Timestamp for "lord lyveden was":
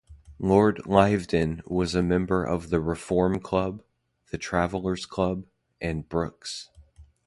0.39-1.93